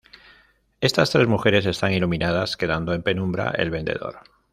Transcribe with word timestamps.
Estas 0.79 1.11
tres 1.11 1.27
mujeres 1.27 1.67
están 1.67 1.93
iluminadas, 1.93 2.57
quedando 2.57 2.95
en 2.95 3.03
penumbra 3.03 3.51
el 3.55 3.69
vendedor. 3.69 4.15